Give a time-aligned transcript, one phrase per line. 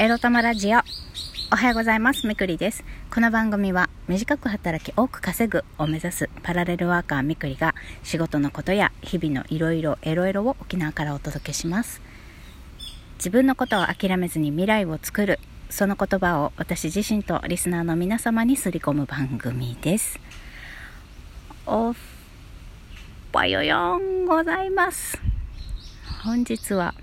[0.00, 0.78] エロ玉ラジオ。
[1.52, 2.26] おはようございます。
[2.26, 2.84] みくりです。
[3.12, 12.00] この番組は短く働き多く稼ぐを目指すパラレルワーカーみくりが仕事のことや日々のいろいろエロエロを沖縄からお届けします。
[13.16, 15.38] 自分のことを諦めずに未来を作る。
[15.68, 20.18] その言葉を私自身とリスナーの皆様にすり込む番組です。
[21.66, 21.94] おっ
[23.32, 25.20] ぱよよんございます。
[26.24, 26.94] 本日は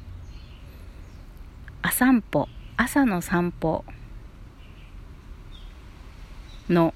[1.83, 2.49] あ散歩
[2.79, 3.83] 朝の散歩
[6.69, 6.93] の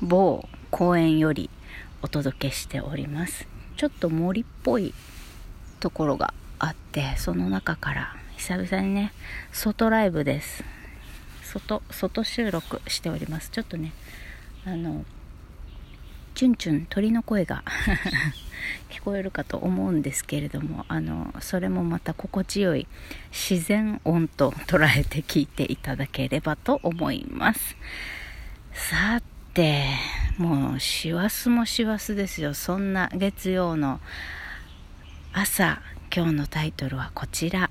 [0.00, 1.50] 某公園より
[2.02, 3.48] お届けしております。
[3.76, 4.94] ちょっと森っぽい
[5.80, 9.12] ところがあってその中から久々にね
[9.50, 10.62] 外ライブです。
[11.42, 13.50] 外外収録しております。
[13.50, 13.92] ちょっとね
[14.64, 15.04] あの
[16.34, 17.62] チュンチュン鳥の声が
[18.90, 22.86] 聞こえるかと思うんですけれどもあのそれもまた心地よい
[23.30, 27.76] 自然音と捉えて聞いていただければと思います。
[28.72, 29.84] さて
[30.36, 32.54] もう師走も師走ですよ。
[32.54, 34.00] そんな月曜の
[35.32, 35.80] 朝
[36.14, 37.70] 今日のタイトルはこちら。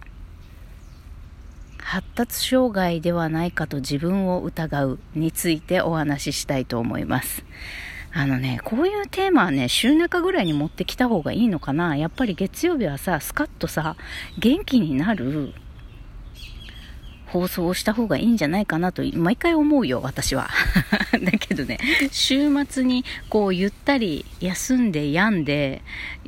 [1.84, 7.44] 発達障害ではないかと自分を疑うについてお話ししたいと思います。
[8.16, 11.98] あのね、こういうテーマはね、週中ぐらいに持ってきた方がいいのかな。
[11.98, 13.96] やっぱり月曜日はさ、スカッとさ、
[14.38, 15.54] 元気になる
[17.28, 20.50] 放送をした方がいいんじゃないかなと、毎回思うよ、私は。
[21.24, 21.80] だけどね、
[22.12, 25.82] 週末にこうゆったり休んで病んで、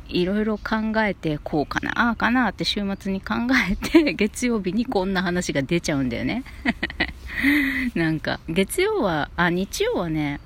[0.08, 3.34] いろいろ考えて、こうかな、ああかなって週末に考
[3.70, 6.42] えて、 月曜日にこんな話が出ちゃうんだよね。
[7.94, 10.40] なんか、月曜は、あ、日曜はね、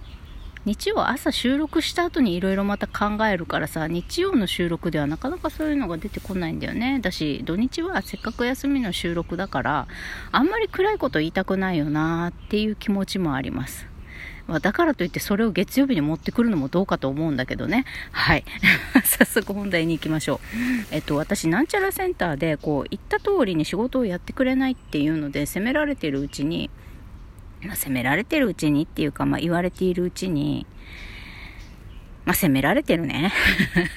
[0.67, 9.89] 日曜朝収録した後にいろいろまた考えるからさ日曜の収録ではなかなかそういうのが出てこないんだよねだし土日はせっかく休みの収録だから
[10.33, 13.91] あんまり暗いこと言いたくないよなっていう気持ちもあります
[14.59, 17.85] だからといってそれを月曜日に持ってくるのもどうかと思うんだけどね。
[18.11, 18.45] はい。
[19.05, 20.39] 早速本題に行きましょう。
[20.91, 26.69] えっと、私、なんちゃらセンターで、こう、言った通りに仕事をやってくれないっていうので、責められてるうちに、
[27.63, 30.67] まあ、責められてるうちにっていうか、まあ、言われているうちに、
[32.25, 33.33] まあ、責められてるね。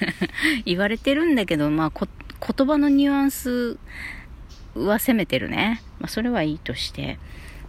[0.64, 2.06] 言われてるんだけど、まあ、こ
[2.40, 3.78] 言葉のニュアンス
[4.74, 5.82] は責めてるね。
[5.98, 7.18] まあ、それはいいとして、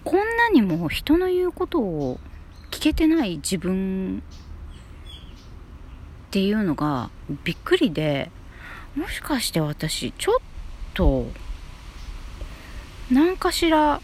[0.04, 2.20] こんなにも人の言うことを
[2.72, 4.22] 聞けてない自分
[6.28, 7.10] っていうのが
[7.44, 8.30] びっくりで、
[8.96, 10.40] もしかして私、ちょっ
[10.94, 11.28] と、
[13.10, 14.02] 何かしら、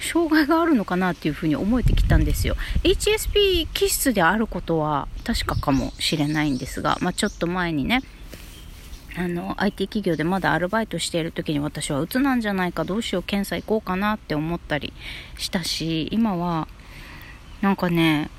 [0.00, 2.56] 障害があるのかなっていうふうに思えてきたんですよ。
[2.82, 8.02] HSP 気質であることは確かかもしれないんですが、まあ、ちょっと前にね
[9.16, 14.92] あの IT 企業でまだアルバイトしている時に私は鬱なんじゃないかどうしよう検査行こうかなって思ったり
[15.36, 16.68] したし今は
[17.60, 18.30] なんかね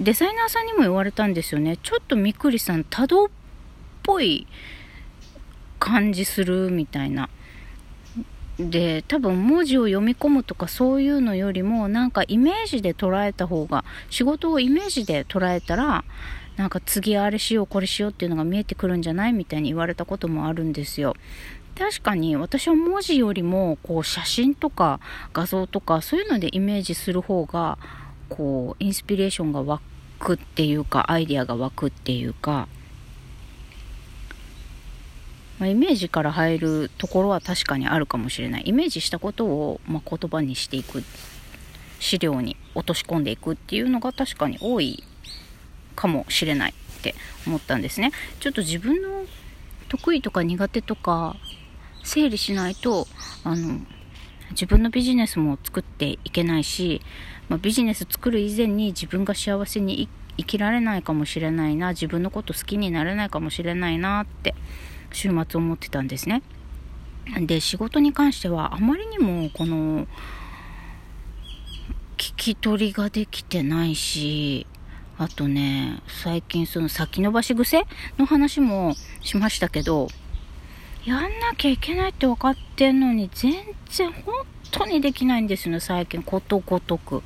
[0.00, 1.78] デザイナーさんにも言われたんですよね。
[1.78, 3.28] ちょっとみくりさん多動っ
[4.02, 4.46] ぽい
[5.78, 7.30] 感じするみたいな。
[8.58, 16.04] で多分文字を読み込むとかそういうのよりもなんかイメージで捉えた方が仕事をイメージで捉えたら
[16.56, 21.14] なんか次あれしようこれしようっていうのが見えてくるんじゃないみたいに言われたこともあるんですよ。
[21.78, 24.98] 確かに私は文字よりもこう写真とか
[25.34, 27.76] 画像とかそういうのでイメージする方が
[28.30, 29.82] こうインスピレーションが湧
[30.18, 32.68] くっていうかアイデアが湧くっていうか。
[35.58, 38.62] まあ、イメージから入るところは確かにあるかもしれない。
[38.66, 41.02] イメージしたことを、まあ、言葉にしていく
[41.98, 45.02] 資料に落とし込んでいくっていうのが確かに多い
[45.94, 47.14] かもしれないって
[47.46, 48.12] 思ったんですね。
[48.40, 49.24] ちょっと自分の
[49.88, 51.36] 得意とか苦手とか
[52.02, 53.06] 整理しないと
[53.44, 53.80] あの
[54.50, 57.00] 自分のビジネスも作っていけないし、
[57.48, 64.54] まあ、ビジネス作る以前に自分が幸せに生きられないかもしれないな自分のこと好きになれないかもしれないなって
[65.16, 66.42] 週末思ってたんですね。
[67.40, 70.06] で、仕事に関してはあまりにもこの、
[72.18, 74.66] 聞き取りができてないし、
[75.16, 77.84] あとね、最近その先延ばし癖
[78.18, 80.08] の話もしましたけど、
[81.06, 83.54] やんなきゃいけないって分かってんのに全
[83.88, 84.34] 然本
[84.70, 87.22] 当にできないんですよね、最近ことごとく。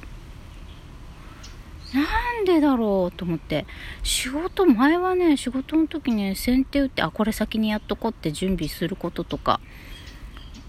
[1.94, 3.66] なんでだろうと思って。
[4.02, 9.60] 仕事前はね仕事の時に先手打ってあこれ先にやっとこうって準備することとか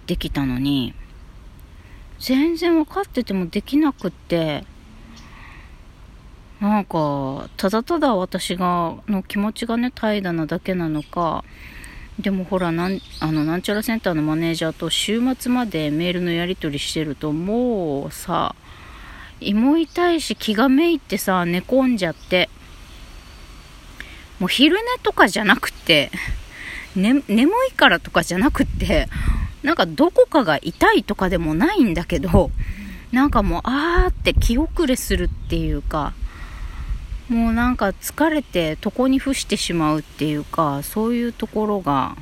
[0.08, 0.94] できたのに
[2.20, 4.64] 全然分かっててもできなくって
[6.60, 11.44] なんかただただ私がの気持ちがね怠惰なだけなのか
[12.20, 18.56] でもほらなんあのなんちゃらセンターのマネージャーと週末までメールのやり取りしてるともうさ
[19.42, 22.50] 胃も痛いし気がめいってさ寝込んじゃって。
[24.42, 26.10] もう昼寝とかじゃなくて、
[26.96, 29.08] ね、眠いからとかじゃなくて
[29.62, 32.50] なんかどこかが痛いとかでもないんだけど
[33.12, 36.14] なんかもうあーって気遅れするっていうか
[37.30, 42.18] もうなんか疲れて床に伏してしまうっていうかそういうところが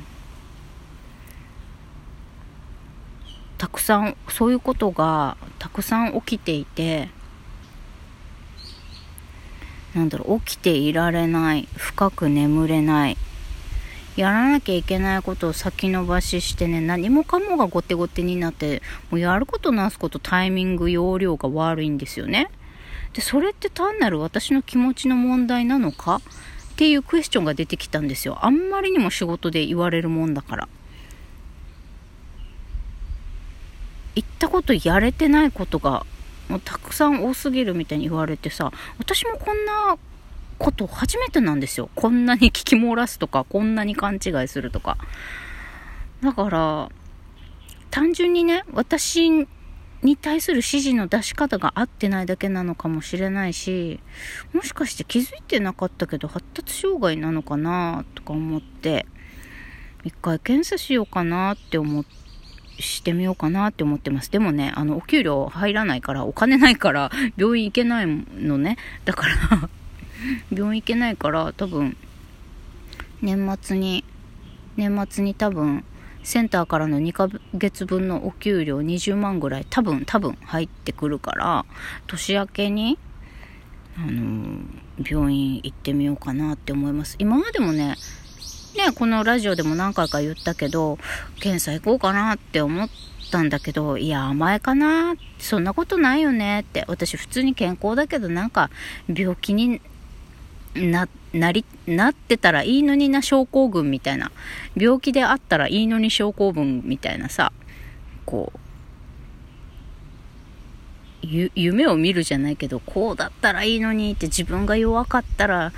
[3.60, 7.10] たくさんそういうことがたくさん起きていて
[9.94, 13.18] なんだろう起きていられない深く眠れない
[14.16, 18.80] やらなきゃいけないことを先延ばししてね何もかもが後手後手になって
[19.10, 22.50] もうやることなすことタイミング容量が悪いんですよね。
[23.12, 26.20] でそれって単なる私の気持ちの問題なのかっ
[26.76, 28.38] ていうクエスチョンが出てきたんですよ。
[28.40, 30.68] あんまりにも仕事で言われるもんだから。
[34.14, 36.04] 言ったことやれてないことが
[36.48, 39.96] もうたくさん多すぎるみたいに言われてさ私もこんな
[40.58, 41.88] こと初めてなんですよ。
[41.94, 44.98] こんなに聞き漏らすとかこんなに勘違いするとか。
[46.22, 46.90] だから
[47.90, 49.30] 単純にね私
[50.02, 54.00] に対する指示の出し方が合ってないだけなのかもしれないし、
[54.52, 59.06] もしかして気づいてなかったけど発達障害なのかなとか思って、
[60.04, 62.10] 一回検査しようかなって思って、
[62.80, 64.30] してみようかなって思ってます。
[64.30, 68.76] でもね、あの、お給料入らないから、お金ないから、 病院行けないのね。
[69.04, 69.68] だから
[70.50, 71.96] 病院行けないから、多分、
[73.22, 74.04] 年末に、
[74.76, 75.84] 年末に多分、
[76.22, 81.64] センターからの2ヶ月分のお給料20万ぐらい多分多分入ってくるから
[82.06, 82.98] 年明けに
[83.96, 84.60] あの
[85.04, 87.96] 病院行ってみようかなって思います今までもね
[88.76, 90.98] ねこのラジオでも何回か言ったけど
[91.40, 92.88] 検査行こうかなって思っ
[93.30, 96.84] たんだけどいや甘えかなそんなことないよねって。
[96.88, 98.70] 私普通に健康だけどなんか
[99.08, 99.80] 病気に
[100.74, 104.30] ななりなってたらいいのにな症候群みたいな。
[104.76, 107.52] 病気であったらいいのに症候群みたいなさ
[108.26, 108.60] こう
[111.22, 115.72] ゆ夢を見るじゃないけどこうだったらいいのにって自分が弱かったら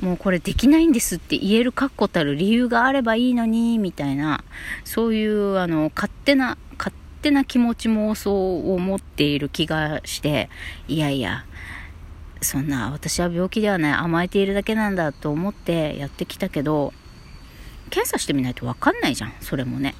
[0.00, 4.42] もうこれできないんですって言える確固たる理由があればいいのにみたいな
[4.84, 10.48] そういうあの勝手な勝手な気持ち妄想を持っている気がして
[10.88, 11.44] いやいや
[12.40, 16.94] そんな私は病気ではない甘えているだけなんだと思ってやってきたけど
[17.90, 19.94] 検査してみないと分かんないじゃんそれもね。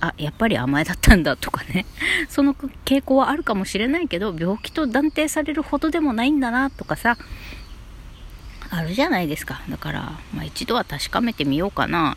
[0.00, 1.86] あやっぱり甘えだったんだとかね。
[2.28, 2.54] その
[2.84, 7.16] 傾向はあるかもしれないけど病気と断定されるほどでもないんだなとかさ
[8.76, 9.62] あるじゃないですか。
[9.68, 10.00] だから、
[10.34, 12.16] まあ、一度は確かめてみようかな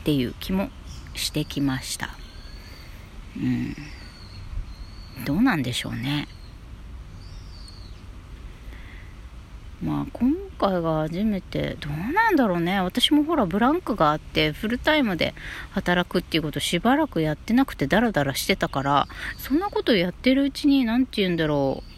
[0.00, 0.68] っていう気も
[1.14, 2.10] してきました。
[3.36, 3.76] うん。
[5.24, 6.28] どうなんでしょうね。
[9.82, 12.80] まあ今回が初めてどうなんだろうね。
[12.80, 15.34] 私もほらブランクがあってフルタイムで
[15.72, 19.08] 働くっていうことしばらくやってなくてダラダラしてたから
[19.38, 21.95] そんなことやってるうちに何て言うんだろう。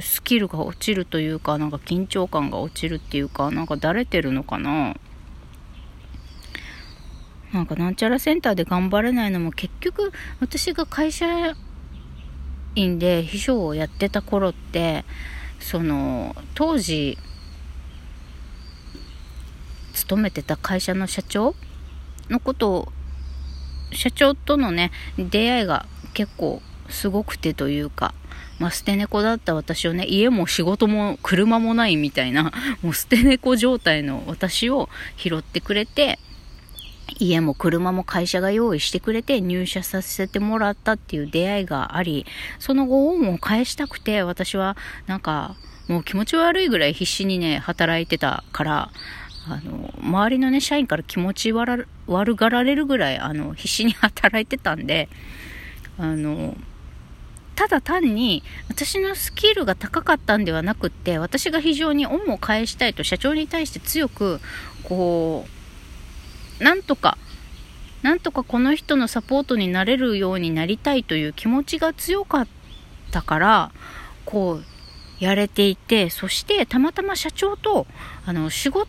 [0.00, 4.96] スキルが落ちるというかなんか緊張感が落ちるっていうかなんかだれてるのかな？
[7.52, 11.26] なんかなんちゃらセンターで頑張れないのも結局私が会社
[12.74, 15.04] 員で秘書をやってた頃って
[15.58, 17.16] その当時
[19.94, 21.54] 勤めてた会社の社長
[22.28, 22.92] のことを
[23.92, 28.12] 社長とのね出会いが結構すごくてというか、
[28.58, 36.18] まあ、捨て猫だった私をね家も仕事も車もないみたいな もう捨て猫状態の私を拾ってくれて
[37.18, 42.26] 家も車も会社が用意してくれて入社させてもらったっていう出会いがあり、
[42.58, 45.54] その後恩を返したくて私はなんか
[45.88, 48.90] もう気持ち悪いぐらい必死にね、働いてたから、
[49.48, 55.08] あの、周りのね、社員から気持ち悪がられるぐらい、あの、必死に働いてたんで、
[55.96, 56.56] あの、
[57.56, 64.40] ただ単に私のスキルが高かったんではなくって私が非常に恩を返したいと社長に対して強く
[64.84, 65.56] こう
[66.58, 67.18] なんとか、
[68.02, 72.48] なんとかこの人のサポートになれるようになりたいという気持ちが強かっ
[73.10, 73.72] たから、
[74.24, 74.64] こう、
[75.22, 77.86] やれていて、そしてたまたま社長と、
[78.24, 78.88] あの、仕事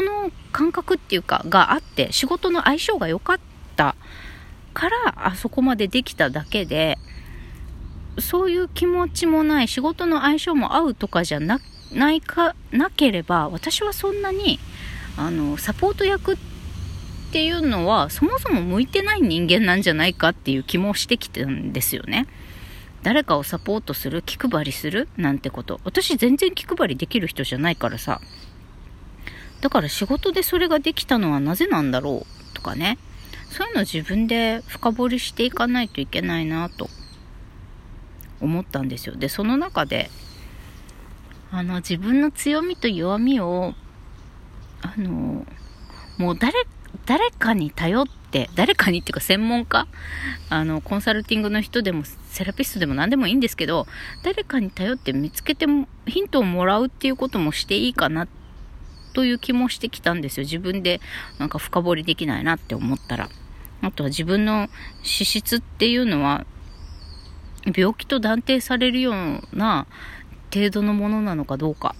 [0.00, 3.38] の感覚っていうか、があって、仕事の相性が良かっ
[3.76, 3.96] た
[4.74, 6.98] から、あそこまでできただけで、
[8.20, 11.60] そういう気持ちもない、仕事の相性も合うとかじゃな、
[11.92, 14.58] ないか、なければ、私はそんなに、
[15.16, 16.34] あの、サポート役
[17.28, 22.26] っていうのはそもそも向いてない人間なんじゃないかっていう気もしてきてるんですよね。
[23.02, 25.78] 誰かをサポートする気配りするなんてこと。
[25.84, 28.22] 私全然気配りできる人じゃないからさ。
[29.60, 32.96] だから仕事でそれができたのはなぜなんだろうとかね。
[33.50, 36.88] そういうの自分で深掘りしていかないといけないなと。
[38.40, 39.16] 思ったんですよ。
[39.16, 40.10] でその中で
[41.50, 43.74] あの自分の強みと弱みを
[44.82, 45.46] あの
[46.18, 46.66] もう誰
[47.06, 49.86] 誰かに頼って誰かにっていうか専門家
[50.50, 53.86] あのコンサルティングの人でもセラピストでも何でもいいんですけど
[54.22, 58.28] 誰かに頼って見つけてもヒントをもらうっていうこともしていいかな
[59.14, 60.44] という気もしてきたんですよ。
[60.44, 61.00] 自分で
[61.38, 63.28] なんか深掘りできないなって思ったら。
[63.80, 64.68] あとは自分の
[65.02, 66.46] 資質っていうのは
[67.74, 69.86] 病気と断定されるような
[70.52, 71.94] 程度のものなのかどうか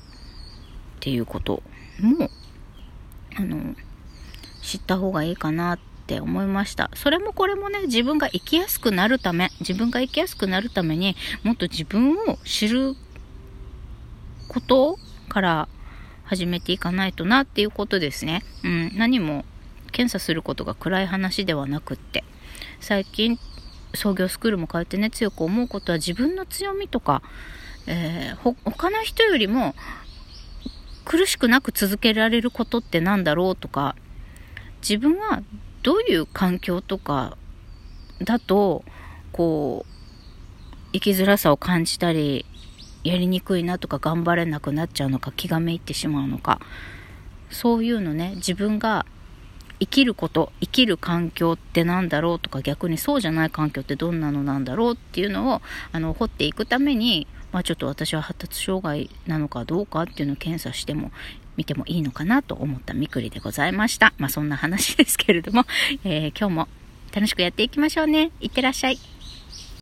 [0.97, 1.63] っていうこと
[2.01, 2.31] も
[3.37, 3.75] あの
[4.63, 12.95] 知った方がいいかなって思いましたそれもこれもね自分が生きやすくなるため自分が生きやすくなるためにもっと自分を知る
[14.49, 14.99] こと
[15.29, 15.69] から
[16.25, 18.43] 始めていかないとなっていうことですね。
[18.63, 19.47] うん、何も
[19.93, 22.23] 検査することが暗い話ではなくって
[22.81, 23.39] 最近
[23.95, 27.23] 創業スクールも通ってね強く思うことは自分の強みとか、
[27.87, 29.75] えー、他の人よりも
[31.05, 33.97] 苦しくなく続けられることって何だろうとか
[34.83, 35.43] 自分は
[35.83, 37.37] どういう環境とか
[38.23, 38.85] だと
[39.33, 42.45] こう生きづらさを感じたり
[43.05, 46.61] やりにくいなとか頑張れなくなっちゃうのか気がめいってしまうのか
[47.51, 49.07] そういうのね自分が
[49.81, 61.13] 生きること生きる環境って何だろうとか逆にそうじゃない環境ってどんなのなんだろうっていうのをあの掘っていくために、まあ、ちょっと私は発達障害なのかどうかっていうのを検査しても
[61.57, 64.13] 見てもいいのかなと思ったみくりでございました。
[64.19, 65.65] まあそんな話ですけれども、
[66.05, 66.69] えー、今日も
[67.13, 68.31] 楽しくやっていきましょうね。
[68.41, 69.18] いってらっしゃい。